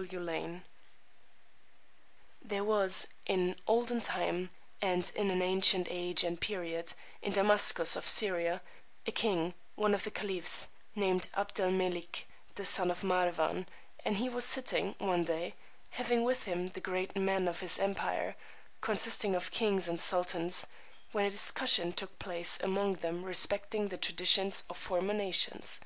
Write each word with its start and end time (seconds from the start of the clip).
W. 0.00 0.18
Lane 0.18 0.64
There 2.40 2.64
was 2.64 3.06
in 3.26 3.60
olden 3.66 4.00
time, 4.00 4.48
and 4.80 5.12
in 5.14 5.30
an 5.30 5.42
ancient 5.42 5.88
age 5.90 6.24
and 6.24 6.40
period, 6.40 6.94
in 7.20 7.34
Damascus 7.34 7.96
of 7.96 8.08
Syria, 8.08 8.62
a 9.06 9.12
King, 9.12 9.52
one 9.74 9.92
of 9.92 10.04
the 10.04 10.10
Khaleefehs, 10.10 10.68
named 10.94 11.28
Abd 11.34 11.60
El 11.60 11.70
Melik, 11.72 12.24
the 12.54 12.64
son 12.64 12.90
of 12.90 13.02
Marwán; 13.02 13.66
and 14.02 14.16
he 14.16 14.30
was 14.30 14.46
sitting, 14.46 14.94
one 14.96 15.22
day, 15.24 15.54
having 15.90 16.24
with 16.24 16.44
him 16.44 16.68
the 16.68 16.80
great 16.80 17.14
men 17.14 17.46
of 17.46 17.60
his 17.60 17.78
empire, 17.78 18.36
consisting 18.80 19.34
of 19.34 19.50
Kings 19.50 19.86
and 19.86 20.00
Sultans, 20.00 20.66
when 21.12 21.26
a 21.26 21.30
discussion 21.30 21.92
took 21.92 22.18
place 22.18 22.58
among 22.62 22.94
them 22.94 23.22
respecting 23.22 23.88
the 23.88 23.98
traditions 23.98 24.64
of 24.70 24.78
former 24.78 25.12
nations. 25.12 25.78